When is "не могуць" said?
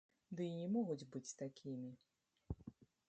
0.61-1.07